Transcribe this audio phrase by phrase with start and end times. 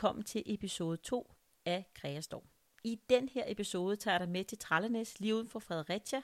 [0.00, 2.44] Velkommen til episode 2 af Kreastorm.
[2.84, 6.22] I den her episode tager jeg dig med til Trallenæs, lige uden for Fredericia,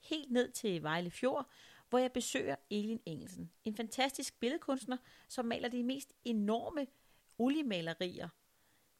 [0.00, 1.50] helt ned til Vejle Fjord,
[1.88, 4.96] hvor jeg besøger Elin Engelsen, en fantastisk billedkunstner,
[5.28, 6.86] som maler de mest enorme
[7.38, 8.28] oliemalerier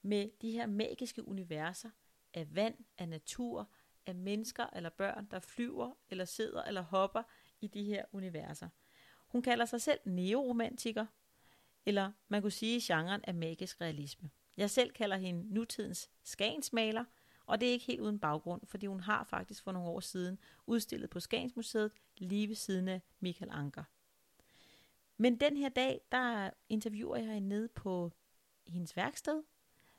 [0.02, 1.90] med de her magiske universer
[2.34, 3.70] af vand, af natur,
[4.06, 7.22] af mennesker eller børn, der flyver eller sidder eller hopper
[7.60, 8.68] i de her universer.
[9.28, 11.06] Hun kalder sig selv neoromantiker,
[11.86, 14.30] eller man kunne sige genren af magisk realisme.
[14.56, 17.04] Jeg selv kalder hende nutidens skagensmaler,
[17.46, 20.38] og det er ikke helt uden baggrund, fordi hun har faktisk for nogle år siden
[20.66, 23.84] udstillet på Skagensmuseet lige ved siden af Michael Anker.
[25.16, 28.12] Men den her dag, der interviewer jeg hende nede på
[28.66, 29.42] hendes værksted,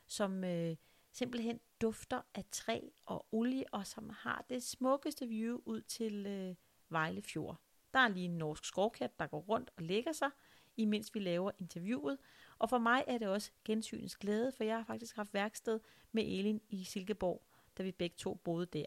[0.08, 0.76] som øh,
[1.12, 6.56] simpelthen dufter af træ og olie, og som har det smukkeste view ud til øh,
[6.90, 7.62] Vejle Fjord.
[7.94, 10.30] Der er lige en norsk skovkat, der går rundt og lægger sig,
[10.78, 12.18] imens vi laver interviewet.
[12.60, 15.80] Og for mig er det også gensynens glæde, for jeg har faktisk haft værksted
[16.12, 17.42] med Elin i Silkeborg,
[17.78, 18.86] da vi begge to boede der.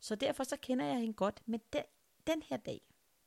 [0.00, 1.82] Så derfor så kender jeg hende godt, men den,
[2.26, 2.80] den her dag,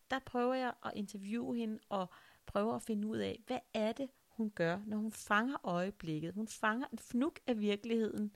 [0.09, 2.09] der prøver jeg at interviewe hende og
[2.45, 6.33] prøver at finde ud af, hvad er det, hun gør, når hun fanger øjeblikket.
[6.33, 8.35] Hun fanger en fnuk af virkeligheden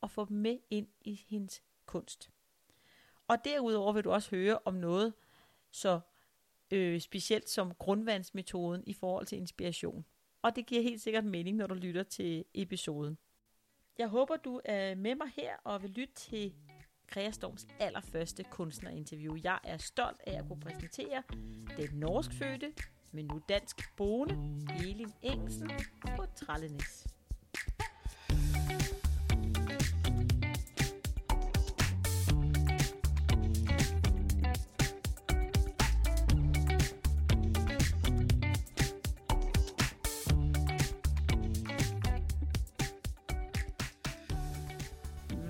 [0.00, 2.30] og får dem med ind i hendes kunst.
[3.28, 5.14] Og derudover vil du også høre om noget
[5.70, 6.00] så
[6.70, 10.04] øh, specielt som grundvandsmetoden i forhold til inspiration.
[10.42, 13.18] Og det giver helt sikkert mening, når du lytter til episoden.
[13.98, 16.54] Jeg håber, du er med mig her og vil lytte til
[17.06, 19.36] Kreastorms allerførste kunstnerinterview.
[19.42, 21.22] Jeg er stolt af at kunne præsentere
[21.76, 22.72] den norskfødte,
[23.12, 24.34] men nu dansk boende,
[24.78, 25.70] Elin Engelsen
[26.16, 27.06] på Trallenæs.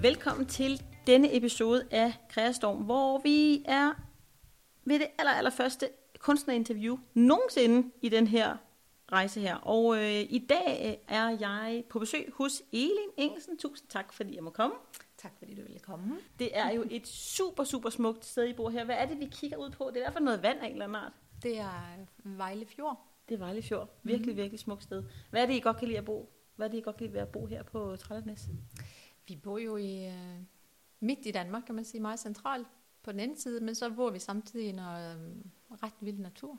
[0.02, 3.92] Velkommen til denne episode af Kreastorm, hvor vi er
[4.84, 5.88] ved det aller, aller første
[6.18, 8.56] kunstnerinterview nogensinde i den her
[9.12, 9.56] rejse her.
[9.56, 13.58] Og øh, i dag er jeg på besøg hos Elin Engelsen.
[13.58, 14.76] Tusind tak, fordi jeg må komme.
[15.16, 16.18] Tak fordi du ville komme.
[16.38, 18.84] Det er jo et super, super smukt sted, I bor her.
[18.84, 19.84] Hvad er det, vi kigger ud på?
[19.88, 21.12] Det er i hvert fald noget vand af en eller anden art.
[21.42, 23.06] Det er Vejle Fjord.
[23.28, 24.00] Det er Vejle Fjord.
[24.02, 24.36] Virkelig, mm-hmm.
[24.36, 25.04] virkelig smukt sted.
[25.30, 26.32] Hvad er det, I godt kan lide at bo?
[26.56, 28.48] Hvad er det, I godt kan lide at bo her på Trællernes?
[29.28, 30.40] Vi bor jo i øh,
[31.00, 32.66] midt i Danmark, kan man sige, meget centralt
[33.02, 36.58] på den ene side, men så bor vi samtidig i noget øh, ret vild natur.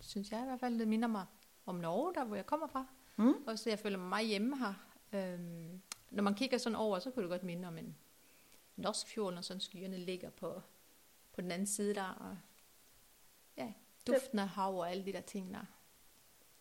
[0.00, 1.26] Synes jeg i hvert fald, det minder mig
[1.66, 2.86] om Norge, der hvor jeg kommer fra.
[3.16, 3.34] Mm.
[3.46, 4.74] Og så jeg føler mig meget hjemme her.
[5.12, 5.80] Øhm,
[6.10, 7.96] når man kigger sådan over, så kunne det godt minde om en
[8.76, 10.62] norsk fjord, når sådan skyerne ligger på,
[11.34, 12.04] på den anden side der.
[12.04, 12.36] Og,
[13.56, 13.72] ja,
[14.06, 15.64] duften af hav og alle de der ting der.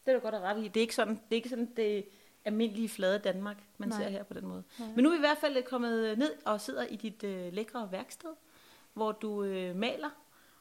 [0.06, 0.68] Det er du godt at rette i.
[0.68, 2.10] Det er ikke sådan, det er ikke sådan, det
[2.46, 4.02] almindelige flade Danmark, man Nej.
[4.02, 4.64] ser her på den måde.
[4.80, 4.90] Nej.
[4.96, 7.92] Men nu er vi i hvert fald kommet ned og sidder i dit øh, lækre
[7.92, 8.30] værksted,
[8.94, 10.10] hvor du øh, maler.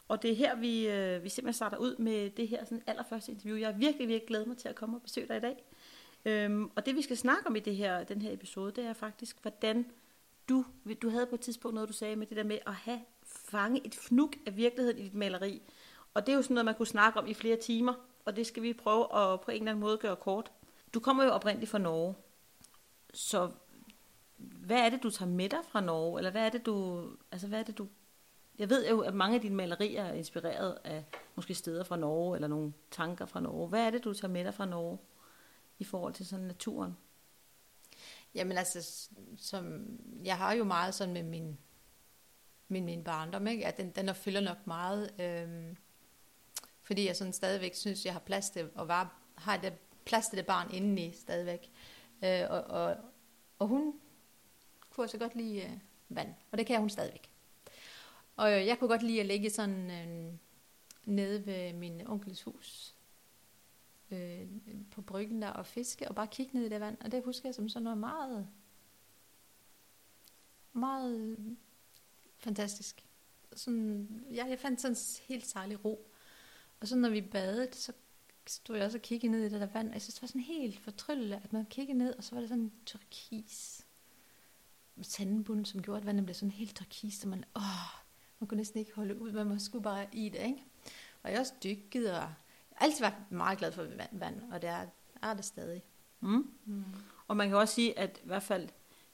[0.09, 3.33] Og det er her, vi, øh, vi simpelthen starter ud med det her sådan allerførste
[3.33, 3.59] interview.
[3.59, 5.65] Jeg er virkelig, virkelig glad mig til at komme og besøge dig i dag.
[6.25, 8.93] Øhm, og det vi skal snakke om i det her, den her episode, det er
[8.93, 9.87] faktisk, hvordan
[10.49, 10.65] du,
[11.03, 13.87] du havde på et tidspunkt noget, du sagde med det der med at have fange
[13.87, 15.62] et fnuk af virkeligheden i dit maleri.
[16.15, 18.47] Og det er jo sådan noget, man kunne snakke om i flere timer, og det
[18.47, 20.53] skal vi prøve at på en eller anden måde gøre kort.
[20.95, 22.14] Du kommer jo oprindeligt fra Norge,
[23.14, 23.53] så
[24.38, 26.19] hvad er det, du tager med dig fra Norge?
[26.19, 27.06] Eller hvad er det, du...
[27.32, 27.88] Altså, hvad er det, du...
[28.59, 31.05] Jeg ved jo, at mange af dine malerier er inspireret af
[31.35, 33.69] måske steder fra Norge, eller nogle tanker fra Norge.
[33.69, 34.99] Hvad er det, du tager med dig fra Norge
[35.79, 36.97] i forhold til sådan naturen?
[38.35, 39.87] Jamen altså, som,
[40.25, 41.59] jeg har jo meget sådan med min,
[42.69, 43.67] min, min barndom, ikke?
[43.67, 45.76] at den, den fylder nok meget, øh,
[46.82, 49.73] fordi jeg sådan stadigvæk synes, jeg har plads til at være, har det
[50.11, 51.71] plads til det barn indeni stadigvæk.
[52.25, 52.97] Øh, og, og,
[53.59, 54.01] og hun
[54.91, 55.71] kunne så godt lide øh,
[56.09, 57.31] vand, og det kan hun stadigvæk.
[58.37, 60.33] Og øh, jeg kunne godt lide at ligge sådan øh,
[61.05, 62.95] nede ved min onkels hus,
[64.11, 64.47] øh,
[64.91, 66.97] på bryggen der og fiske, og bare kigge ned i det vand.
[67.01, 68.49] Og det husker jeg som sådan noget meget,
[70.73, 71.37] meget
[72.39, 73.05] fantastisk.
[73.57, 76.11] sådan, ja, jeg fandt sådan en helt særlig ro.
[76.81, 77.93] Og så når vi badede, så
[78.46, 80.28] stod jeg også og kiggede ned i det der vand, og jeg synes, det var
[80.28, 83.87] sådan helt fortryllende, at man kiggede ned, og så var det sådan turkis
[85.02, 87.62] sandbund, som gjorde, at vandet blev sådan helt turkis, så man, åh,
[88.40, 90.64] man kunne næsten ikke holde ud, man sgu bare i det, ikke?
[91.22, 92.34] Og jeg også dykket, og jeg har
[92.76, 94.87] altid været meget glad for vand, vand og det er,
[95.22, 95.82] er det stadig.
[96.20, 96.50] Mm.
[96.64, 96.84] Mm.
[97.28, 98.69] Og man kan også sige, at i hvert fald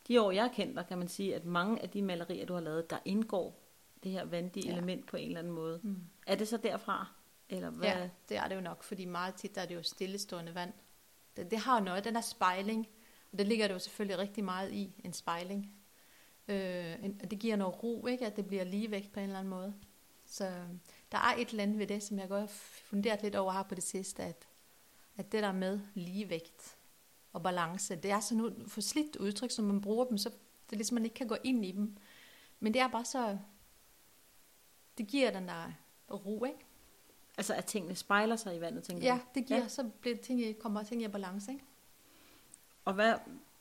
[0.09, 2.55] de år, jeg har kendt dig, kan man sige, at mange af de malerier, du
[2.55, 3.63] har lavet, der indgår
[4.03, 4.73] det her vandige ja.
[4.73, 5.81] element på en eller anden måde.
[5.83, 5.97] Mm.
[6.27, 7.07] Er det så derfra?
[7.49, 7.89] Eller hvad?
[7.89, 10.73] Ja, det er det jo nok, fordi meget tit er det jo stillestående vand.
[11.37, 12.89] Det, det har jo noget, den der spejling,
[13.33, 15.73] og det ligger det jo selvfølgelig rigtig meget i, en spejling.
[16.49, 18.27] Øh, en, det giver noget ro, ikke?
[18.27, 19.75] at det bliver ligevægt på en eller anden måde.
[20.27, 20.45] Så
[21.13, 22.47] der er et eller andet ved det, som jeg godt har
[22.85, 24.49] funderet lidt over her på det sidste, at,
[25.17, 26.77] at det der med ligevægt
[27.33, 30.77] og balance, det er sådan et forslidt udtryk, som man bruger dem, så det er
[30.77, 31.97] ligesom, man ikke kan gå ind i dem.
[32.61, 33.39] Men det er bare så,
[34.99, 35.73] det giver den der
[36.11, 36.66] ro, ikke?
[37.37, 39.69] Altså at tingene spejler sig i vandet, tænker Ja, det giver, ja.
[39.69, 41.65] så bliver tingene, kommer ting i balance, ikke?
[42.85, 43.15] Og hvad,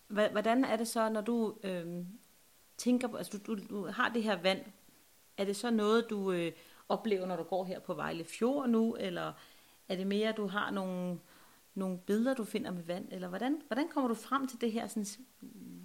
[0.08, 2.06] hvad, hvordan er det så, når du øh,
[2.78, 4.62] tænker på, altså du, du, du har det her vand,
[5.38, 6.52] er det så noget, du øh,
[6.90, 9.34] oplever, når du går her på Vejle Fjord nu, eller
[9.90, 11.20] er det mere, at du har nogle,
[11.74, 14.88] nogle billeder, du finder med vand, eller hvordan, hvordan kommer du frem til det her
[14.88, 15.06] sådan,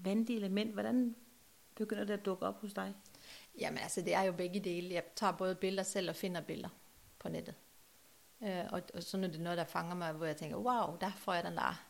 [0.04, 0.72] vandige element?
[0.72, 1.14] Hvordan
[1.74, 2.94] begynder det at dukke op hos dig?
[3.58, 4.94] Jamen altså, det er jo begge dele.
[4.94, 6.68] Jeg tager både billeder selv og finder billeder
[7.18, 7.54] på nettet.
[8.42, 11.10] Øh, og, og så er det noget, der fanger mig, hvor jeg tænker, wow, der
[11.16, 11.82] får jeg den der,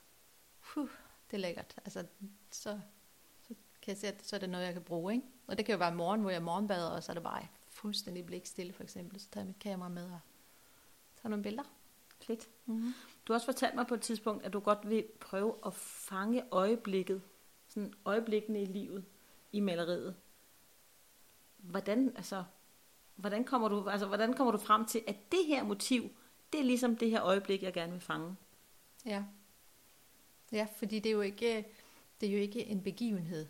[0.61, 0.89] huh,
[1.31, 1.75] det er lækkert.
[1.85, 2.07] Altså,
[2.51, 2.81] så,
[3.43, 5.15] så kan jeg se, at så er det noget, jeg kan bruge.
[5.15, 5.27] Ikke?
[5.47, 8.27] Og det kan jo være morgen, hvor jeg morgenbader, og så er det bare fuldstændig
[8.27, 9.21] blikstille, for eksempel.
[9.21, 10.21] Så tager jeg mit kamera med og
[11.17, 11.65] tager nogle billeder.
[12.23, 12.49] Fedt.
[12.67, 12.95] Mm-hmm.
[13.27, 16.45] Du har også fortalt mig på et tidspunkt, at du godt vil prøve at fange
[16.51, 17.23] øjeblikket,
[17.69, 19.05] sådan øjeblikkene i livet,
[19.53, 20.17] i maleriet.
[21.57, 22.45] Hvordan, altså,
[23.17, 26.11] hvordan kommer du, altså, hvordan kommer du frem til, at det her motiv,
[26.53, 28.37] det er ligesom det her øjeblik, jeg gerne vil fange?
[29.07, 29.25] Ja.
[30.53, 31.67] Ja, fordi det er jo ikke,
[32.21, 33.47] det er jo ikke en begivenhed.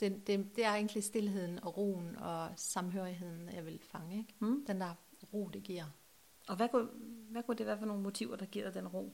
[0.00, 4.18] Det, det, det er egentlig stillheden og roen og samhørigheden, jeg vil fange.
[4.18, 4.34] Ikke?
[4.38, 4.64] Mm.
[4.66, 4.94] Den der
[5.32, 5.84] ro, det giver.
[6.48, 6.88] Og hvad kunne,
[7.30, 9.12] hvad kunne det være for nogle motiver, der giver dig den ro?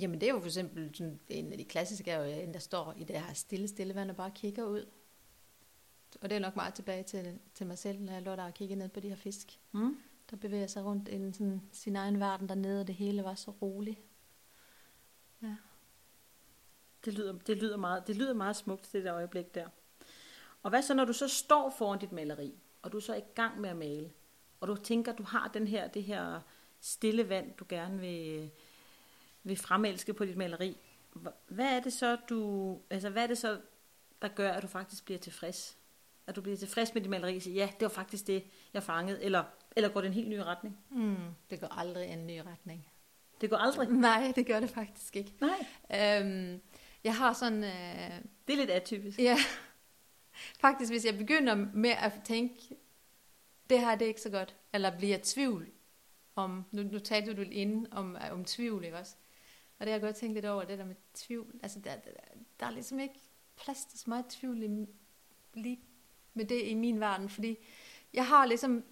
[0.00, 2.58] Jamen det er jo for eksempel sådan, en af de klassiske, er jo en, der
[2.58, 4.86] står i det her stille, stille vand og bare kigger ud.
[6.20, 8.54] Og det er nok meget tilbage til, til mig selv, når jeg lå der og
[8.54, 9.60] kiggede ned på de her fisk.
[9.72, 9.96] Mm.
[10.30, 13.50] Der bevæger sig rundt i sådan, sin egen verden dernede, og det hele var så
[13.50, 13.98] roligt.
[15.42, 15.56] Ja.
[17.04, 19.68] Det lyder, det, lyder meget, det lyder meget smukt, det der øjeblik der.
[20.62, 23.22] Og hvad så, når du så står foran dit maleri, og du er så i
[23.34, 24.12] gang med at male,
[24.60, 26.40] og du tænker, du har den her, det her
[26.80, 28.50] stille vand, du gerne vil,
[29.42, 30.76] vil fremelske på dit maleri.
[31.48, 33.60] Hvad er det så, du, altså hvad er det så,
[34.22, 35.76] der gør, at du faktisk bliver tilfreds?
[36.26, 38.44] At du bliver tilfreds med dit maleri og siger, ja, det var faktisk det,
[38.74, 39.44] jeg fangede, eller,
[39.76, 40.78] eller går det en helt ny retning?
[40.90, 41.16] Mm,
[41.50, 42.88] det går aldrig en ny retning.
[43.40, 43.88] Det går aldrig?
[43.88, 45.32] Nej, det gør det faktisk ikke.
[45.40, 46.20] Nej.
[46.20, 46.60] Øhm,
[47.04, 47.64] jeg har sådan...
[47.64, 49.18] Øh, det er lidt atypisk.
[49.18, 49.36] Ja.
[50.60, 52.76] Faktisk, hvis jeg begynder med at tænke,
[53.70, 55.70] det her det er ikke så godt, eller bliver tvivl
[56.34, 59.16] om, nu, nu talte du ind om, om tvivl, ikke også?
[59.78, 61.60] Og det har jeg godt tænkt lidt over, det der med tvivl.
[61.62, 62.10] Altså, der, der,
[62.60, 63.20] der er ligesom ikke
[63.56, 64.86] plads til så meget tvivl i,
[65.54, 65.80] lige
[66.34, 67.58] med det i min verden, fordi
[68.12, 68.84] jeg har ligesom,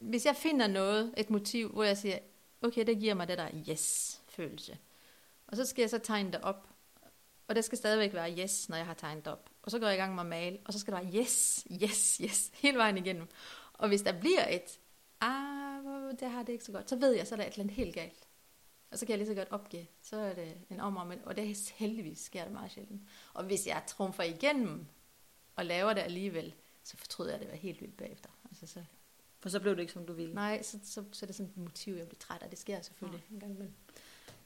[0.00, 2.18] hvis jeg finder noget, et motiv, hvor jeg siger,
[2.62, 4.78] okay, det giver mig det der yes-følelse.
[5.46, 6.68] Og så skal jeg så tegne det op.
[7.48, 9.50] Og det skal stadigvæk være yes, når jeg har tegnet det op.
[9.62, 11.66] Og så går jeg i gang med at male, og så skal der være yes,
[11.82, 13.28] yes, yes, hele vejen igennem.
[13.72, 14.78] Og hvis der bliver et,
[15.20, 17.64] ah, det har det ikke så godt, så ved jeg, så er der et eller
[17.64, 18.28] andet helt galt.
[18.90, 19.86] Og så kan jeg lige så godt opgive.
[20.02, 23.02] Så er det en om og og det er heldigvis sker det meget sjældent.
[23.34, 24.86] Og hvis jeg trumfer igennem
[25.56, 26.54] og laver det alligevel,
[26.84, 28.28] så fortryder jeg det var helt vildt bagefter.
[28.50, 28.84] Altså, så,
[29.40, 30.34] for så blev det ikke, som du ville?
[30.34, 32.50] Nej, så, så, så er det sådan et motiv, jeg bliver træt af.
[32.50, 33.34] Det sker selvfølgelig ja.
[33.34, 33.74] en gang imellem.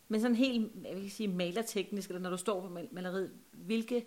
[0.09, 4.07] Men sådan helt, jeg vil sige malerteknisk, eller når du står på maleriet, hvilke,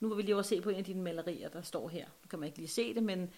[0.00, 2.04] nu vil vi lige over se på en af dine malerier, der står her.
[2.04, 3.30] Nu kan man ikke lige se det, men,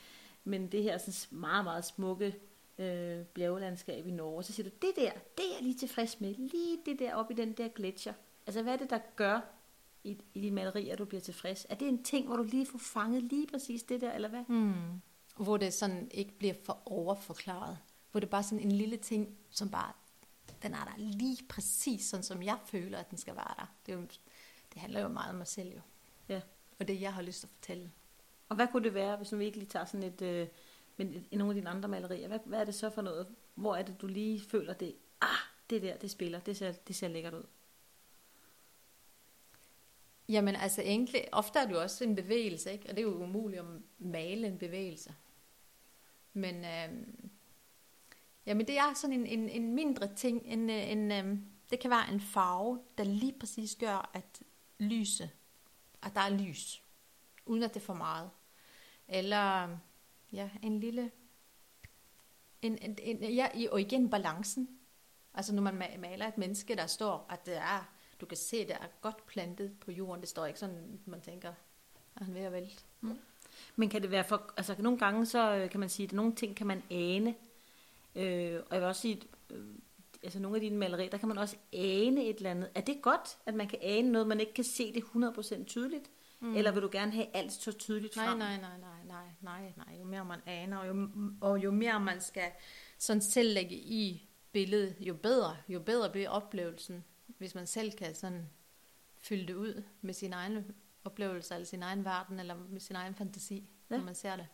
[0.44, 2.36] men det her sådan meget, meget smukke
[2.78, 4.42] øh, bjergelandskab i Norge.
[4.42, 6.34] Så siger du, det der, det er jeg lige tilfreds med.
[6.34, 8.12] Lige det der oppe i den der gletscher.
[8.46, 9.40] Altså, hvad er det, der gør
[10.04, 11.66] i, i de malerier, du bliver tilfreds?
[11.68, 14.44] Er det en ting, hvor du lige får fanget lige præcis det der, eller hvad?
[14.48, 14.72] Mm.
[15.36, 17.78] Hvor det sådan ikke bliver for overforklaret.
[18.10, 19.92] Hvor det er bare sådan en lille ting, som bare,
[20.62, 23.74] den er der lige præcis sådan, som jeg føler, at den skal være der.
[23.86, 24.02] Det, er jo,
[24.72, 25.80] det handler jo meget om mig selv jo.
[26.28, 26.40] Ja.
[26.80, 27.92] Og det, jeg har lyst til at fortælle.
[28.48, 30.22] Og hvad kunne det være, hvis nu vi ikke lige tager sådan et...
[30.22, 30.48] Øh
[30.96, 33.26] men i nogle af dine andre malerier, hvad, hvad er det så for noget?
[33.54, 34.94] Hvor er det, du lige føler det?
[35.20, 35.28] Ah,
[35.70, 37.42] det der, det spiller, det ser, det ser lækkert ud.
[40.32, 42.84] Jamen altså egentlig, ofte er det jo også en bevægelse, ikke?
[42.88, 43.66] og det er jo umuligt at
[43.98, 45.14] male en bevægelse.
[46.32, 47.06] Men øh,
[48.46, 50.42] jamen det er sådan en, en, en mindre ting.
[50.44, 51.38] En, øh, en, øh,
[51.70, 54.42] det kan være en farve, der lige præcis gør, at
[54.78, 55.30] lyse,
[56.02, 56.82] at der er lys,
[57.46, 58.30] uden at det er for meget.
[59.08, 59.76] Eller
[60.32, 61.10] ja, en lille,
[62.62, 64.78] en, en, en, ja, og igen balancen.
[65.34, 67.91] Altså når man maler et menneske, der står, at det er,
[68.22, 70.20] du kan se, det er godt plantet på jorden.
[70.20, 71.48] Det står ikke sådan, man tænker,
[72.16, 72.82] at han er ved at vælte.
[73.00, 73.18] Mm.
[73.76, 76.34] Men kan det være for, altså nogle gange så øh, kan man sige, at nogle
[76.34, 77.34] ting kan man ane.
[78.16, 79.64] Øh, og jeg vil også sige, øh,
[80.22, 82.70] altså nogle af dine malerier, der kan man også ane et eller andet.
[82.74, 86.10] Er det godt, at man kan ane noget, man ikke kan se det 100% tydeligt?
[86.40, 86.56] Mm.
[86.56, 88.38] Eller vil du gerne have alt så tydeligt frem?
[88.38, 89.98] Nej, nej, nej, nej, nej, nej, nej.
[89.98, 91.08] Jo mere man aner, og jo,
[91.40, 92.50] og jo mere man skal
[92.98, 97.04] sådan selv lægge i billedet, jo bedre, jo bedre bliver oplevelsen,
[97.38, 98.48] hvis man selv kan sådan
[99.16, 100.74] fylde det ud med sin egen
[101.04, 103.96] oplevelse, eller sin egen verden, eller med sin egen fantasi, ja.
[103.96, 104.46] når man ser det.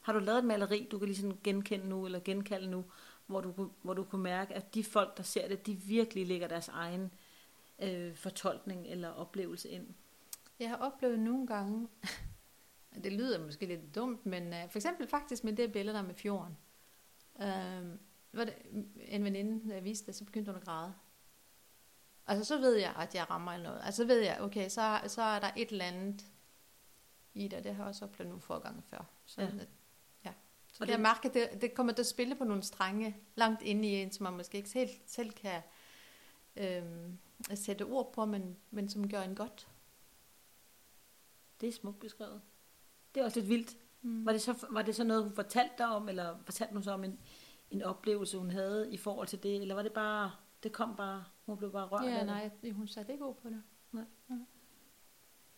[0.00, 2.84] Har du lavet et maleri, du kan ligesom genkende nu, eller genkalde nu,
[3.26, 6.48] hvor du, hvor du kunne mærke, at de folk, der ser det, de virkelig lægger
[6.48, 7.12] deres egen
[7.78, 9.86] øh, fortolkning eller oplevelse ind?
[10.58, 11.88] Jeg har oplevet nogle gange,
[13.04, 16.14] det lyder måske lidt dumt, men uh, for eksempel faktisk med det billede der med
[16.14, 16.56] fjorden.
[17.34, 17.98] Uh,
[18.32, 18.54] var det
[18.96, 20.94] en veninde, der viste det, så begyndte hun at græde.
[22.30, 23.80] Altså så ved jeg, at jeg rammer noget.
[23.84, 26.24] Altså så ved jeg, okay, så, så er der et eller andet
[27.34, 27.64] i det.
[27.64, 29.04] Det har jeg også oplevet nogle få gange før.
[29.26, 29.46] Så, ja.
[29.46, 29.68] At,
[30.24, 30.32] ja.
[30.72, 33.16] så og det, jeg mærke, at det, det kommer til at spille på nogle strenge
[33.34, 35.62] langt inde i en, som man måske ikke selv, selv kan
[36.56, 37.18] øhm,
[37.54, 39.68] sætte ord på, men, men som gør en godt.
[41.60, 42.40] Det er smukt beskrevet.
[43.14, 43.76] Det er også lidt vildt.
[44.02, 44.26] Mm.
[44.26, 46.90] Var, det så, var det så noget, hun fortalte dig om, eller fortalte hun så
[46.90, 47.20] om en,
[47.70, 50.32] en oplevelse, hun havde i forhold til det, eller var det bare,
[50.62, 52.74] det kom bare, hun blev bare rørt Ja, nej, det?
[52.74, 53.62] hun satte ikke ord på det.
[53.92, 54.04] Nej.
[54.30, 54.34] Ja.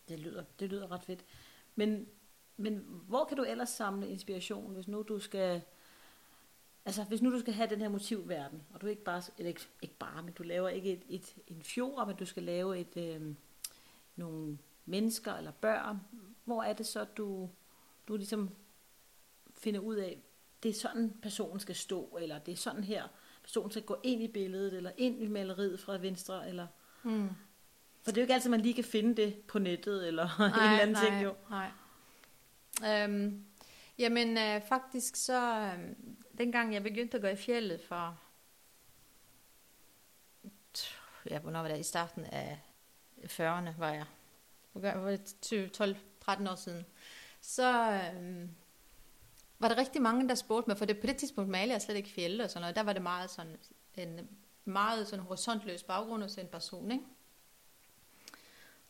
[0.07, 1.25] Det lyder, det lyder ret fedt.
[1.75, 2.07] Men,
[2.57, 5.61] men hvor kan du ellers samle inspiration, hvis nu du skal,
[6.85, 9.67] altså hvis nu du skal have den her motivverden, og du ikke bare, eller ikke,
[9.81, 12.97] ikke bare, men du laver ikke et, et, en fjord, men du skal lave et,
[12.97, 13.35] øh,
[14.15, 15.99] nogle mennesker eller børn,
[16.45, 17.49] hvor er det så, du,
[18.07, 18.49] du ligesom
[19.53, 20.23] finder ud af,
[20.63, 23.07] det er sådan personen skal stå, eller det er sådan her,
[23.43, 26.67] personen skal gå ind i billedet, eller ind i maleriet fra venstre, eller...
[27.03, 27.29] Mm.
[28.03, 30.47] For det er jo ikke altid, man lige kan finde det på nettet, eller nej,
[30.47, 31.35] en eller anden nej, ting, jo.
[31.49, 31.71] Nej,
[33.03, 33.45] øhm,
[33.97, 35.95] Jamen, øh, faktisk så, øh,
[36.37, 38.19] dengang jeg begyndte at gå i fjellet for,
[41.29, 41.79] ja, hvornår var det?
[41.79, 42.59] I starten af
[43.23, 44.05] 40'erne var jeg
[44.73, 45.97] var det
[46.27, 46.85] 12-13 år siden,
[47.41, 48.49] så øhm,
[49.63, 51.95] var der rigtig mange, der spurgte mig, for det, på det tidspunkt malede jeg slet
[51.95, 53.57] ikke fjelle og sådan noget, der var det meget sådan
[53.95, 54.29] en
[54.65, 57.03] meget sådan horisontløs baggrund hos en person, ikke?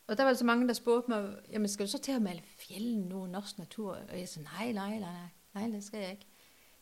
[0.08, 2.42] Og der var så mange, der spurgte mig, jamen skal du så til at male
[2.42, 3.98] fjellen nu, norsk natur?
[4.10, 5.12] Og jeg sagde, nej, nej, nej,
[5.54, 6.28] nej, nej, det skal jeg ikke.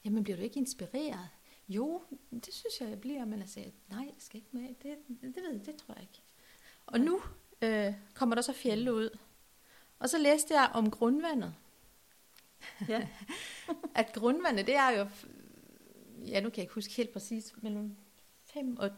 [0.05, 1.29] Jamen bliver du ikke inspireret?
[1.69, 4.97] Jo, det synes jeg, jeg bliver, men jeg sagde, nej, jeg skal ikke med, det,
[5.07, 6.21] det, det ved jeg, det tror jeg ikke.
[6.85, 7.21] Og nu,
[7.61, 9.17] øh, kommer der så fjelle ud.
[9.99, 11.53] Og så læste jeg om grundvandet.
[12.89, 13.07] Ja.
[13.95, 15.07] at grundvandet, det er jo,
[16.25, 17.95] ja nu kan jeg ikke huske helt præcis, mellem
[18.53, 18.89] fem og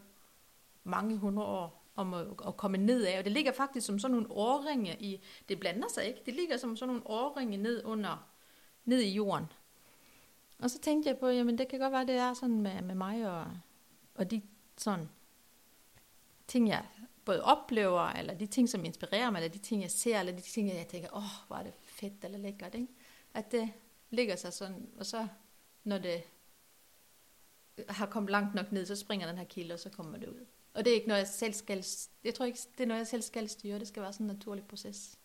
[0.84, 3.18] mange hundrede år om at, at komme ned af.
[3.18, 6.56] Og det ligger faktisk som sådan nogle årringe i, det blander sig ikke, det ligger
[6.56, 8.28] som sådan nogle årringe ned under,
[8.84, 9.46] ned i jorden.
[10.58, 12.94] Og så tænkte jeg på, jamen det kan godt være, det er sådan med, med
[12.94, 13.46] mig og,
[14.14, 14.42] og de
[14.76, 15.08] sådan
[16.46, 16.84] ting, jeg
[17.24, 20.40] både oplever, eller de ting, som inspirerer mig, eller de ting, jeg ser, eller de
[20.40, 22.88] ting, jeg tænker, åh, oh, hvor er det fedt eller lækkert, ikke?
[23.34, 23.70] At det
[24.10, 25.26] ligger sig sådan, og så
[25.84, 26.22] når det
[27.88, 30.46] har kommet langt nok ned, så springer den her kilde, og så kommer det ud.
[30.74, 31.84] Og det er ikke noget, jeg selv skal,
[32.24, 34.32] jeg tror ikke, det er noget, jeg selv skal styre, det skal være sådan en
[34.36, 35.18] naturlig proces.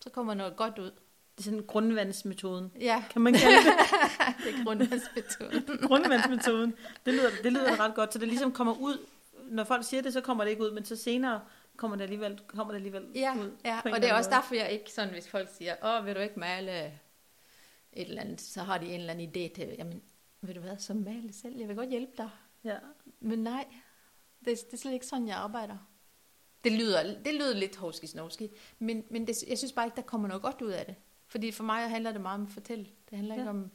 [0.00, 0.90] Så kommer noget godt ud.
[1.36, 2.72] Det er sådan grundvandsmetoden.
[2.80, 3.04] Ja.
[3.10, 3.64] Kan man kalde det?
[4.44, 5.78] det er grundvandsmetoden.
[5.88, 6.74] grundvandsmetoden.
[7.06, 9.06] Det lyder, det lyder ret godt, så det ligesom kommer ud
[9.50, 11.40] når folk siger det, så kommer det ikke ud, men så senere
[11.76, 13.50] kommer det alligevel, kommer det alligevel ja, ud.
[13.64, 14.36] Ja, og det er også måde.
[14.36, 16.92] derfor, jeg ikke sådan, hvis folk siger, åh, vil du ikke male
[17.96, 20.02] et eller andet, så har de en eller anden idé til, jamen,
[20.40, 22.30] vil du hvad, så male selv, jeg vil godt hjælpe dig.
[22.64, 22.76] Ja.
[23.20, 23.64] Men nej,
[24.38, 25.76] det, det er slet ikke sådan, jeg arbejder.
[26.64, 28.06] Det lyder, det lyder lidt hovski
[28.78, 30.94] men, men det, jeg synes bare ikke, der kommer noget godt ud af det.
[31.26, 32.86] Fordi for mig handler det meget om at fortælle.
[33.10, 33.40] Det handler ja.
[33.40, 33.70] ikke om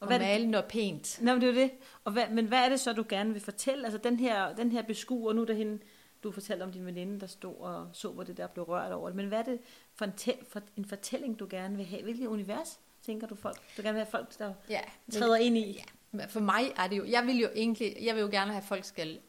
[0.00, 1.18] og hvad male noget pænt.
[1.22, 1.70] Nå, men det er det.
[2.04, 3.84] Og hvad, men hvad er det så, du gerne vil fortælle?
[3.84, 5.78] Altså den her, den her beskuer, nu der hende,
[6.22, 9.08] du fortalte om din veninde, der stod og så, hvor det der blev rørt over
[9.08, 9.16] det.
[9.16, 9.60] Men hvad er det
[9.94, 12.02] for en, te, for en fortælling, du gerne vil have?
[12.02, 13.76] Hvilket univers, tænker du folk?
[13.76, 14.80] Du gerne vil have folk, der ja,
[15.12, 15.72] træder ind i?
[15.72, 16.26] Ja.
[16.26, 18.68] For mig er det jo, jeg vil jo egentlig, jeg vil jo gerne have, at
[18.68, 19.20] folk skal,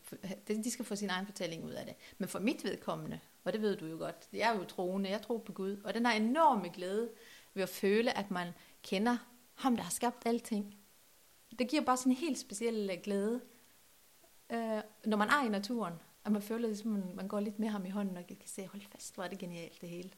[0.47, 1.95] de skal få sin egen fortælling ud af det.
[2.17, 5.21] Men for mit vedkommende, og det ved du jo godt, jeg er jo troende, jeg
[5.21, 7.09] tror på Gud, og den har enorme glæde
[7.53, 8.47] ved at føle, at man
[8.83, 9.17] kender
[9.55, 10.77] ham, der har skabt alting.
[11.59, 13.41] det giver bare sådan en helt speciel øh, glæde,
[14.49, 15.93] øh, når man er i naturen,
[16.25, 18.67] at man føler, at man, man går lidt med ham i hånden, og kan se,
[18.67, 20.09] hold fast, hvor er det genialt det hele.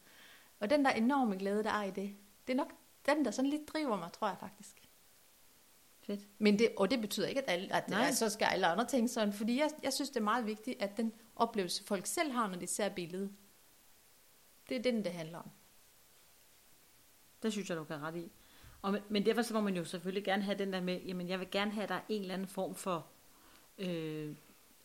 [0.59, 2.15] Og den der enorme glæde, der er i det,
[2.47, 2.73] det er nok
[3.05, 4.75] den, der sådan lidt driver mig, tror jeg faktisk.
[6.01, 6.21] Fedt.
[6.39, 9.09] Men det, og det betyder ikke, at, alle, at, at så skal alle andre ting
[9.09, 12.47] sådan, fordi jeg, jeg synes, det er meget vigtigt, at den oplevelse, folk selv har,
[12.47, 13.31] når de ser billedet,
[14.69, 15.49] det er den, det handler om.
[17.43, 18.31] Det synes jeg, du kan ret i.
[18.81, 21.29] Og, men- men derfor så må man jo selvfølgelig gerne have den der med, jamen
[21.29, 23.07] jeg vil gerne have, at der er en eller anden form for
[23.77, 24.27] øh,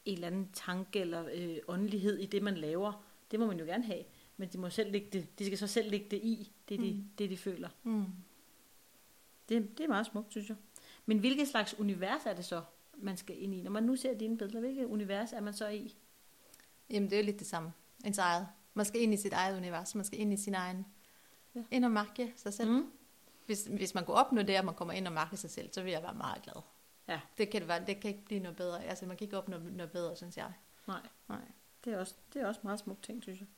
[0.04, 3.04] en eller anden tanke eller øh, åndelighed i det, man laver.
[3.30, 4.04] Det må man jo gerne have.
[4.40, 6.92] Men de, må selv lægge det, de skal så selv lægge det i, det de,
[6.94, 7.04] Mm.
[7.18, 7.68] det de føler.
[7.82, 8.04] Mm.
[9.48, 10.56] Det, det er meget smukt, synes jeg.
[11.06, 12.62] Men hvilket slags univers er det så,
[12.96, 13.62] man skal ind i?
[13.62, 15.96] Når man nu ser dine billeder, hvilket univers er man så i?
[16.90, 17.72] Jamen, det er jo lidt det samme.
[18.04, 18.48] Ens eget.
[18.74, 19.94] Man skal ind i sit eget univers.
[19.94, 20.86] Man skal ind i sin egen...
[21.54, 21.62] Ja.
[21.70, 22.70] Ind og mærke sig selv.
[22.70, 22.90] Mm.
[23.46, 25.82] Hvis, hvis man kunne opnå det, at man kommer ind og mærker sig selv, så
[25.82, 26.62] vil jeg være meget glad.
[27.08, 27.20] Ja.
[27.38, 28.84] Det kan, det være, det kan ikke blive noget bedre.
[28.84, 30.52] Altså, man kan ikke opnå noget bedre, synes jeg.
[30.86, 31.00] Nej.
[31.28, 31.40] Nej.
[31.84, 33.48] Det er også, det er også meget smukt ting, synes jeg.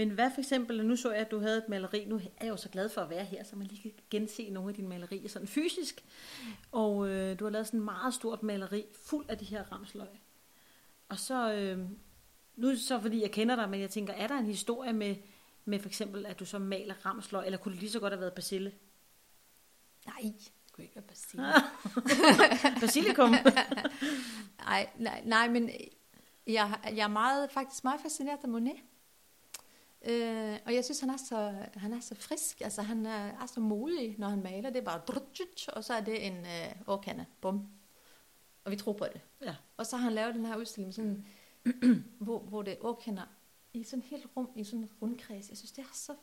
[0.00, 2.48] Men hvad for eksempel, nu så jeg, at du havde et maleri, nu er jeg
[2.48, 4.88] jo så glad for at være her, så man lige kan gense nogle af dine
[4.88, 6.04] malerier sådan fysisk.
[6.72, 10.08] Og øh, du har lavet sådan et meget stort maleri, fuld af de her ramsløg.
[11.08, 11.78] Og så, øh,
[12.56, 14.92] nu er det så fordi jeg kender dig, men jeg tænker, er der en historie
[14.92, 15.16] med,
[15.64, 18.20] med for eksempel, at du så maler ramsløg, eller kunne det lige så godt have
[18.20, 18.72] været basille?
[20.06, 22.80] Nej, det kunne ikke være basilikum.
[22.80, 23.30] Basilikum?
[24.66, 25.70] nej, nej, nej, men
[26.46, 28.76] jeg, jeg er meget, faktisk meget fascineret af Monet.
[30.04, 32.60] Øh, og jeg synes, han er, så, han er så frisk.
[32.60, 34.70] Altså, han er, er så modig, når han maler.
[34.70, 35.00] Det er bare
[35.76, 37.26] og så er det en øh, årkande.
[37.40, 37.68] Bum.
[38.64, 39.20] Og vi tror på det.
[39.42, 39.56] Ja.
[39.76, 41.26] Og så har han lavet den her udstilling, sådan,
[42.18, 43.26] hvor, hvor det er årkander
[43.72, 45.48] i sådan et helt rum, i sådan en rundkreds.
[45.48, 46.14] Jeg synes, det er så...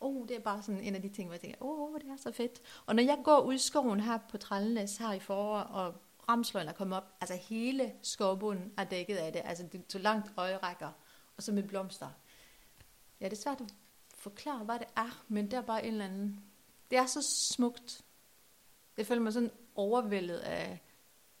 [0.00, 2.10] Oh, det er bare sådan en af de ting, hvor jeg tænker, åh, oh, det
[2.10, 2.60] er så fedt.
[2.86, 5.94] Og når jeg går ud i skoven her på Trællenes her i forår, og
[6.28, 9.98] ramsløgene er kommet op, altså hele skovbunden er dækket af det, altså det er så
[9.98, 10.90] langt øje rækker,
[11.36, 12.08] og så med blomster.
[13.20, 13.74] Ja, det er svært at
[14.14, 16.40] forklare, hvad det er, men det er bare en eller anden...
[16.90, 18.04] Det er så smukt.
[18.96, 20.82] Jeg føler mig sådan overvældet af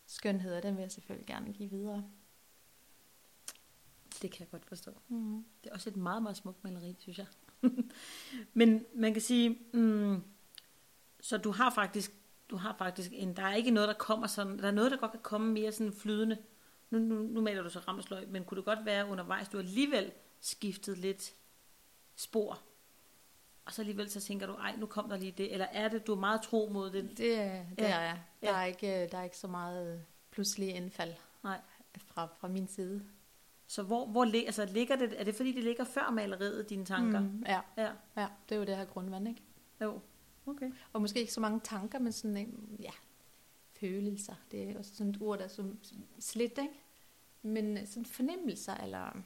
[0.06, 2.04] skønhed, og den vil jeg selvfølgelig gerne give videre.
[4.22, 4.90] Det kan jeg godt forstå.
[5.08, 5.44] Mm.
[5.64, 7.26] Det er også et meget, meget smukt maleri, synes jeg.
[8.52, 10.22] Men man kan sige, mm,
[11.20, 12.12] så du har faktisk,
[12.50, 14.96] du har faktisk en, der er ikke noget, der kommer sådan, der er noget, der
[14.96, 16.38] godt kan komme mere sådan flydende.
[16.90, 20.12] Nu, nu, nu maler du så ramsløg, men kunne det godt være undervejs, du alligevel
[20.40, 21.34] skiftet lidt
[22.16, 22.62] spor,
[23.64, 26.06] og så alligevel så tænker du, ej, nu kom der lige det, eller er det,
[26.06, 27.18] du er meget tro mod det?
[27.18, 27.88] Det, er- det Ja.
[27.90, 28.20] er jeg.
[28.40, 28.60] Der, Ja.
[28.60, 31.60] er ikke, der er ikke så meget pludselig indfald Nej.
[31.98, 33.04] fra, fra min side.
[33.66, 37.20] Så hvor, hvor altså, ligger det, er det fordi, det ligger før maleriet, dine tanker?
[37.20, 39.42] Mm, ja, Ja, ja, det er jo det her grundvand, ikke?
[39.80, 40.00] jo.
[40.46, 40.72] Okay.
[40.92, 42.90] Og måske ikke så mange tanker, men sådan, en- ja,
[43.80, 44.34] følelser.
[44.50, 45.72] Det er også sådan et ord, der er så
[46.20, 46.74] slidt, ikke?
[47.42, 49.16] Men sådan fornemmelser, eller...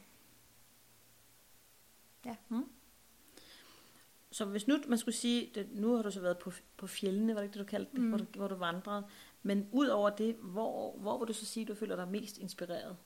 [4.32, 7.34] Så hvis nu man skulle sige, det, nu har du så været på, på fjellene,
[7.34, 8.04] var det ikke det, du kaldte det, mm.
[8.06, 8.10] Mm.
[8.10, 9.06] hvor, du, hvor du vandrede.
[9.42, 12.96] Men ud over det, hvor, hvor vil du så sige, du føler dig mest inspireret?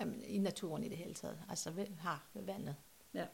[0.00, 1.38] Jamen, I naturen i det hele taget.
[1.48, 2.76] Altså ved, har ved vandet.
[3.14, 3.26] Ja.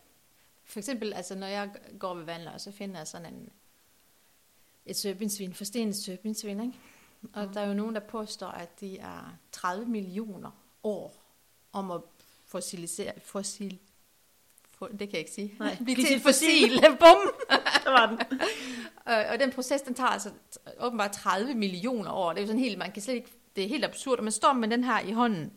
[0.65, 3.49] For eksempel, altså, når jeg går ved vandet, og så finder jeg sådan en,
[4.87, 6.79] et søbindsvin, forstenet søbindsvin, ikke?
[7.33, 7.53] Og Mhm.
[7.53, 10.51] der er jo nogen, der påstår, at de er 30 millioner
[10.83, 11.15] år
[11.73, 12.01] om at
[12.47, 13.79] fossilisere, fossil,
[14.87, 15.55] det kan jeg ikke sige.
[15.59, 16.81] Nej, Blive til et fossil.
[17.01, 17.33] Bum!
[17.85, 18.41] Der var den.
[19.05, 20.31] Og, og den proces, den tager altså
[20.81, 22.33] åbenbart 30 millioner år.
[22.33, 24.19] Det er jo sådan helt, man kan slet ikke, det er helt absurd.
[24.19, 25.53] Og man står med den her i hånden,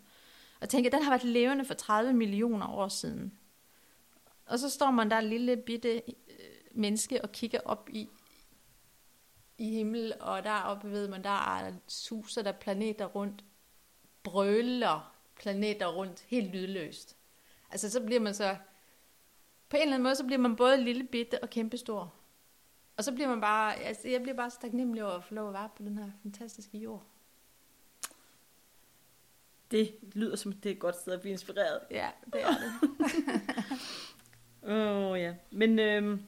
[0.61, 3.33] og tænker, den har været levende for 30 millioner år siden.
[4.45, 6.13] Og så står man der lille bitte øh,
[6.71, 8.09] menneske og kigger op i,
[9.57, 13.43] i himmel, og deroppe ved man, der er suser der planeter rundt,
[14.23, 17.15] brøler planeter rundt, helt lydløst.
[17.71, 18.55] Altså så bliver man så,
[19.71, 22.13] på en eller anden måde, så bliver man både lille bitte og kæmpestor.
[22.97, 25.47] Og så bliver man bare, altså jeg bliver bare så taknemmelig over at få lov
[25.47, 27.03] at være på den her fantastiske jord.
[29.71, 31.79] Det lyder som, det er et godt sted at blive inspireret.
[31.91, 32.91] Ja, det er det.
[34.71, 35.35] Åh oh, ja.
[35.51, 36.21] Men øhm,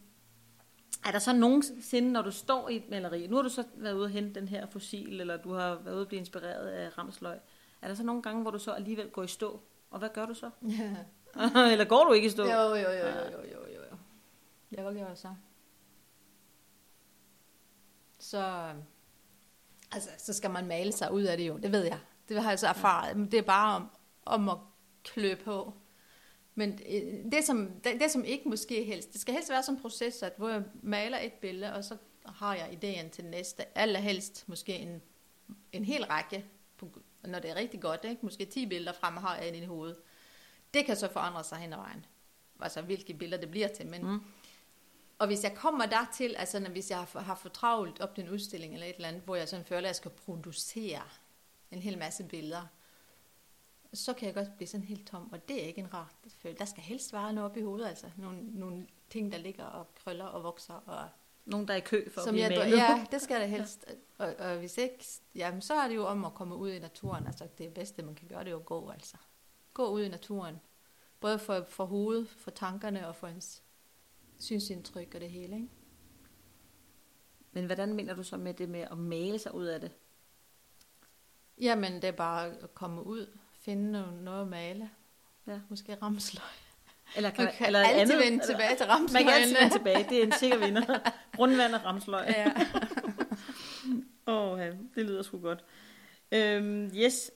[1.06, 3.94] er der så nogensinde, når du står i et maleri, nu har du så været
[3.94, 6.98] ude og hente den her fossil, eller du har været ude og blive inspireret af
[6.98, 7.38] ramsløg,
[7.82, 9.62] er der så nogle gange, hvor du så alligevel går i stå?
[9.90, 10.50] Og hvad gør du så?
[10.62, 10.96] ja.
[11.72, 12.44] eller går du ikke i stå?
[12.44, 13.98] Jo, jo, jo, jo, jo, jo, jo, jo.
[14.72, 15.36] Ja, hvad gør jeg så?
[18.20, 18.74] Så,
[19.92, 22.00] altså, så skal man male sig ud af det jo, det ved jeg.
[22.30, 23.18] Det har jeg så erfaret.
[23.18, 23.90] Men det er bare om,
[24.26, 24.58] om at
[25.04, 25.74] klø på.
[26.56, 29.78] Men øh, det som, det, det, som ikke måske helst, det skal helst være sådan
[29.78, 33.78] en proces, at hvor jeg maler et billede, og så har jeg ideen til næste.
[33.78, 35.02] Allerhelst måske en,
[35.72, 36.46] en hel række,
[36.78, 36.90] på,
[37.24, 38.06] når det er rigtig godt.
[38.06, 38.20] Ikke?
[38.22, 39.98] Måske 10 billeder frem har jeg i hovedet.
[40.74, 42.06] Det kan så forandre sig hen ad vejen.
[42.60, 43.88] Altså hvilke billeder det bliver til.
[43.88, 44.24] Men, mm.
[45.20, 48.24] Og hvis jeg kommer dertil, altså når, hvis jeg har, har for travlt op til
[48.24, 51.02] en udstilling eller et eller andet, hvor jeg sådan føler, at jeg skal producere
[51.72, 52.68] en hel masse billeder,
[53.94, 56.60] så kan jeg godt blive sådan helt tom, og det er ikke en rar følelse.
[56.60, 59.96] Der skal helst være noget op i hovedet, altså nogle, nogle ting, der ligger og
[59.96, 60.74] krøller og vokser.
[60.74, 61.10] Og,
[61.46, 62.78] Nogen, der er i kø for som at blive jeg, malet.
[62.78, 63.86] Ja, det skal det helst.
[64.18, 65.06] Og, og hvis ikke,
[65.36, 67.28] jamen, så er det jo om at komme ud i naturen.
[67.28, 69.18] Altså det bedste, man kan gøre, det er jo at gå, altså.
[69.74, 70.62] Gå ud i naturen.
[71.20, 73.64] Både for, for hovedet, for tankerne og for ens
[74.40, 75.70] synsindtryk og det hele, ikke?
[77.52, 79.92] Men hvordan mener du så med det med at male sig ud af det?
[81.62, 83.92] Jamen, det er bare at komme ud, finde
[84.24, 84.90] noget, at male.
[85.48, 85.60] Ja.
[85.70, 86.44] Måske ramsløg.
[87.16, 89.26] Eller kan, Man kan eller altid andet, vende tilbage til ramsløgene.
[89.26, 90.10] Man kan altid vende tilbage.
[90.10, 91.12] Det er en sikker vinder.
[91.36, 92.26] Grundvand og ramsløg.
[92.28, 92.52] Ja.
[94.34, 95.64] Åh, oh, ja, det lyder sgu godt.
[96.32, 97.32] Øhm, yes.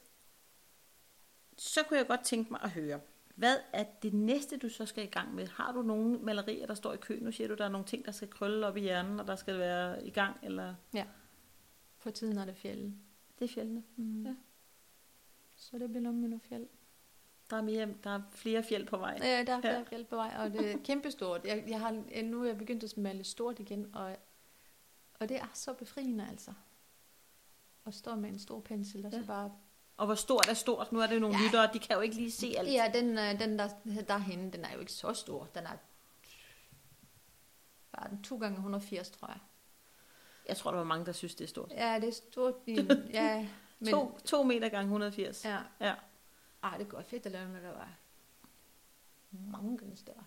[1.57, 2.99] Så kunne jeg godt tænke mig at høre.
[3.35, 5.47] Hvad er det næste, du så skal i gang med?
[5.47, 7.19] Har du nogle malerier, der står i kø?
[7.21, 9.35] Nu siger du, der er nogle ting, der skal krølle op i hjernen, og der
[9.35, 10.75] skal være i gang, eller
[11.97, 12.93] For tiden er det fjelde.
[13.39, 13.83] det er fjellene.
[13.95, 14.23] Mm.
[14.25, 14.35] Ja.
[15.55, 16.67] Så det bliver noget med noget fjeld.
[17.49, 19.19] Der er, mere, der er flere fjeld på vej.
[19.21, 19.79] Ja, der er flere Ja.
[19.79, 19.83] ja.
[19.89, 21.45] fjeld på vej, og det er kæmpestort.
[21.45, 24.15] Jeg, jeg har, nu er jeg begyndt at male stort igen, og,
[25.19, 26.53] og det er så befriende altså.
[27.85, 29.25] At stå med en stor pensel, og så Ja.
[29.25, 29.51] bare...
[29.97, 30.91] Og hvor stort er stort?
[30.91, 31.43] Nu er det jo nogle ja.
[31.43, 32.71] Lyttere, de kan jo ikke lige se alt.
[32.71, 33.69] Ja, den, øh, den der,
[34.07, 35.47] derhenne, den er jo ikke så stor.
[35.55, 35.77] Den er
[37.91, 39.39] bare den 2 gange 180, tror jeg.
[40.47, 41.71] Jeg tror, der var mange, der synes, det er stort.
[41.71, 42.53] Ja, det er stort.
[42.67, 43.47] i- Ja,
[43.79, 45.45] men, To, to meter gange 180.
[45.45, 45.57] Ja.
[45.79, 45.93] ja.
[46.63, 47.89] Ej, det går fedt at lave noget, der var
[49.31, 50.23] mange gange større.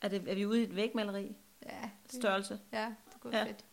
[0.00, 1.36] Er, det, er vi ude i et vægmaleri?
[1.66, 2.60] Ja, det, Størrelse?
[2.72, 3.38] ja, det går Ja.
[3.38, 3.44] ja.
[3.44, 3.64] fedt.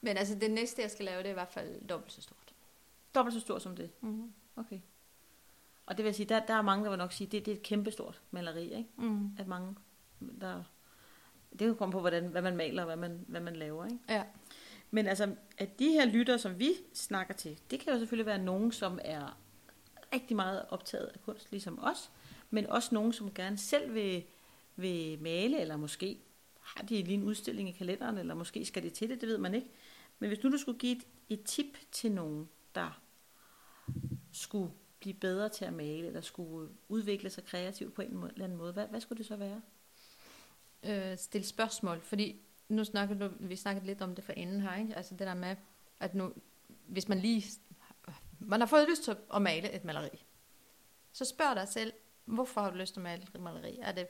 [0.00, 2.45] Men altså, det næste, jeg skal lave, det er i hvert fald dobbelt så stort.
[3.16, 3.90] Dobbelt så stort som det.
[4.00, 4.32] Mm.
[4.56, 4.80] Okay.
[5.86, 7.56] Og det vil sige, der, der er mange, der vil nok sige, det, det er
[7.56, 8.90] et kæmpestort maleri, ikke?
[8.96, 9.30] Mm.
[9.38, 9.76] At mange,
[10.40, 10.62] der...
[11.50, 13.98] Det kan komme på, hvordan, hvad man maler og hvad man, hvad man laver, ikke?
[14.08, 14.24] Ja.
[14.90, 18.38] Men altså, at de her lyttere, som vi snakker til, det kan jo selvfølgelig være
[18.38, 19.38] nogen, som er
[20.14, 22.10] rigtig meget optaget af kunst, ligesom os,
[22.50, 24.24] men også nogen, som gerne selv vil,
[24.76, 26.20] vil male, eller måske
[26.60, 29.38] har de lige en udstilling i kalenderen, eller måske skal de til det, det ved
[29.38, 29.70] man ikke.
[30.18, 33.00] Men hvis nu du skulle give et, et tip til nogen, der
[34.36, 38.58] skulle blive bedre til at male, eller skulle udvikle sig kreativt på en eller anden
[38.58, 39.62] måde, hvad, hvad skulle det så være?
[40.86, 44.76] øh, stille spørgsmål, fordi nu snakker du, vi snakkede lidt om det for inden her,
[44.76, 44.96] ikke?
[44.96, 45.56] altså det der med,
[46.00, 46.32] at nu,
[46.68, 47.44] hvis man lige,
[48.38, 50.24] man har fået lyst til at male et maleri,
[51.12, 51.92] så spørg dig selv,
[52.24, 53.78] hvorfor har du lyst til at male et maleri?
[53.82, 54.06] Er det,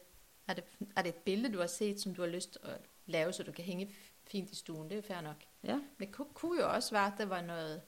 [0.48, 0.64] er det,
[0.96, 3.42] er det et billede, du har set, som du har lyst til at lave, så
[3.42, 4.90] du kan hænge fint i stuen?
[4.90, 5.44] Det er fair nok.
[5.64, 7.82] Ja, Men det kunne, kunne jo også være, at der var noget...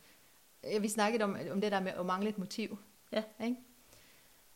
[0.64, 2.78] øh, Vi snakkede om, om det der med at mangle et motiv.
[3.12, 3.22] Ja.
[3.44, 3.56] Ikke?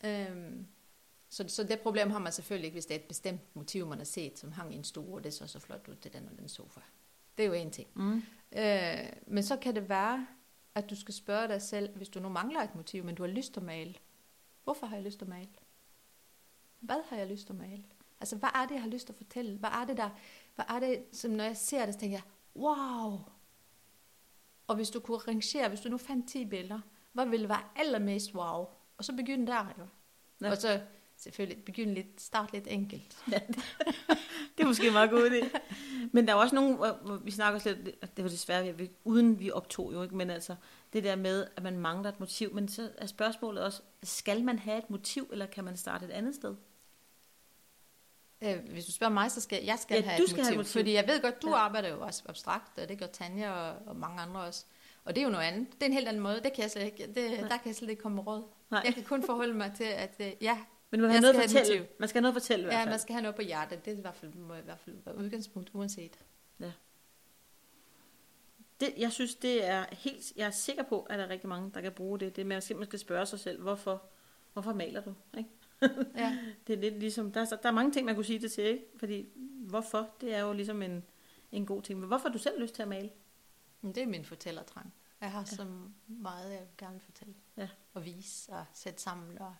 [0.05, 0.67] Øhm,
[1.29, 3.99] så, så det problem har man selvfølgelig ikke, hvis det er et bestemt motiv, man
[3.99, 6.29] har set, som hang i en stue, og det så så flot ud til den
[6.33, 6.81] og den sofa.
[7.38, 7.88] Det er jo en ting.
[7.95, 8.23] mm.
[8.53, 10.27] Øh, men så kan det være,
[10.75, 13.31] at du skal spørge dig selv, hvis du nu mangler et motiv, men du har
[13.31, 13.95] lyst til at male.
[14.65, 15.49] Hvorfor har jeg lyst til at male?
[16.81, 17.85] Hvad har jeg lyst til at male?
[18.21, 19.59] Altså, hvad er det, jeg har lyst til at fortælle?
[19.59, 20.11] Hvad er det, der,
[20.55, 22.23] hvad er det, som når jeg ser det, så tænker jeg,
[22.62, 23.21] wow!
[24.66, 26.81] Og hvis du kunne rangere, hvis du nu fandt 10 billeder,
[27.12, 28.66] hvad ville være allermest wow?
[28.96, 29.85] Og så begynde der jo.
[30.40, 30.46] Ja.
[30.46, 30.51] Ja.
[30.51, 30.81] Og så
[31.16, 33.18] selvfølgelig begynde lidt, start lidt enkelt.
[34.57, 35.59] Det er måske en meget god idé.
[36.12, 36.57] Men der er også
[37.05, 40.31] hvor vi snakker også lidt, det var desværre, vi, uden vi optog jo ikke, men
[40.31, 40.57] altså
[40.92, 44.59] det der med, at man mangler et motiv, men så er spørgsmålet også, skal man
[44.59, 46.55] have et motiv, eller kan man starte et andet sted?
[48.43, 50.45] Øh, hvis du spørger mig, så skal jeg skal Ja, have, du et skal motiv,
[50.45, 50.81] have et motiv.
[50.81, 51.57] Fordi jeg ved godt, du Ja.
[51.57, 51.61] ja.
[51.63, 54.65] arbejder jo også abstrakt, og det gør Tanja og, og mange andre også.
[55.05, 55.73] Og det er jo noget andet.
[55.75, 56.35] Det er en helt anden måde.
[56.45, 58.43] Det kan jeg slet ikke, det, der kan jeg slet ikke komme med råd.
[58.71, 58.83] Nej.
[58.85, 60.59] Jeg kan kun forholde mig til, at øh, ja,
[60.91, 61.81] Men man, Jeg har noget have fortælle.
[61.81, 61.95] motiv.
[61.99, 62.91] man skal have noget at fortælle i hvert ja, fald.
[62.91, 63.85] man skal have noget på hjertet.
[63.85, 66.19] Det er i hvert fald, må i hvert fald være udgangspunkt, uanset.
[68.81, 71.71] Det, jeg synes, det er helt, jeg er sikker på, at der er rigtig mange,
[71.75, 72.37] der kan bruge det.
[72.37, 74.03] Det med, at man skal spørge sig selv, hvorfor,
[74.53, 75.15] hvorfor maler du?
[75.39, 75.51] Ikke?
[76.16, 76.38] Ja.
[76.66, 78.64] Det er lidt ligesom, der, er, der er mange ting, man kunne sige det til,
[78.64, 78.85] ikke?
[78.97, 79.27] fordi
[79.68, 81.05] hvorfor, det er jo ligesom en,
[81.53, 81.99] en god ting.
[81.99, 83.11] Men hvorfor har du selv lyst til at male?
[83.83, 84.95] Det er min fortællertrang.
[85.21, 85.45] Jeg har ja.
[85.45, 85.66] så
[86.07, 87.35] meget, jeg gerne vil fortælle.
[87.57, 87.68] Ja.
[87.95, 89.55] Og vise og sætte sammen og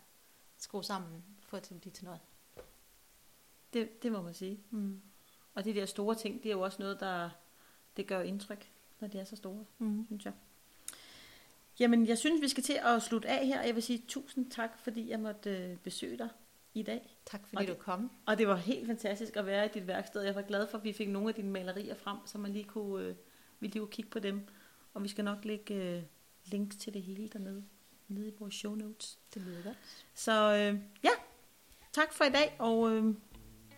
[0.57, 2.21] skrue sammen, få det til at blive til noget.
[3.73, 4.61] Det, det må man sige.
[4.71, 5.01] Mm.
[5.55, 7.31] Og de der store ting, det er jo også noget, der
[7.97, 10.07] det gør indtryk, når de er så store, Mm.
[10.07, 10.33] synes jeg.
[11.81, 13.63] Jamen, jeg synes, vi skal til at slutte af her.
[13.63, 16.29] Jeg vil sige tusind tak, fordi jeg måtte øh, besøge dig
[16.75, 17.17] i dag.
[17.27, 18.11] Tak fordi Og du kom.
[18.27, 20.23] Og det var helt fantastisk at være i dit værksted.
[20.23, 22.65] Jeg var glad for, at vi fik nogle af dine malerier frem, så man lige
[22.65, 23.15] kunne, øh,
[23.61, 24.41] vi lige kunne kigge på dem.
[24.95, 26.03] Og vi skal nok lægge øh,
[26.45, 27.65] links til det hele dernede,
[28.09, 29.19] nede i vores show notes.
[29.35, 29.77] Det lyder godt.
[30.15, 31.11] Så øh, ja,
[31.93, 33.15] tak for i dag, og øh,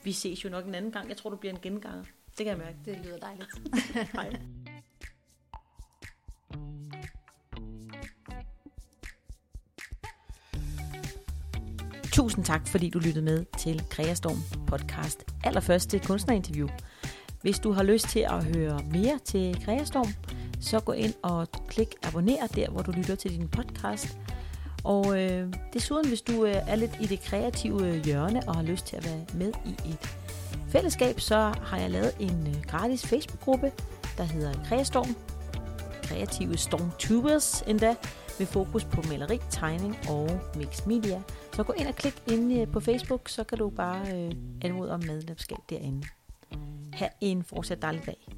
[0.04, 1.08] vi ses jo nok en anden gang.
[1.08, 2.04] Jeg tror, du bliver en genganger.
[2.38, 2.78] Det kan jeg mærke.
[2.84, 3.50] Det lyder dejligt.
[4.12, 4.40] Hej.
[12.14, 16.68] Tusind tak, fordi du lyttede med til Kreastorm podcast allerførste kunstnerinterview.
[17.42, 20.12] Hvis du har lyst til at høre mere til Kreastorm,
[20.60, 24.18] så gå ind og klik abonner der, hvor du lytter til din podcast.
[24.84, 28.86] Og øh, desuden, hvis du øh, er lidt i det kreative hjørne og har lyst
[28.86, 30.16] til at være med i et
[30.68, 33.72] fællesskab, så har jeg lavet en øh, gratis Facebook-gruppe,
[34.18, 35.16] der hedder Kreastorm.
[36.02, 37.94] Kreative Stormtubers endda,
[38.38, 41.22] med fokus på maleri, tegning og mixed media.
[41.52, 44.92] Så gå ind og klik ind øh, på Facebook, så kan du bare øh, anmode
[44.92, 46.06] om medlemskab derinde.
[46.92, 48.28] Ha' en fortsat dejlig dag.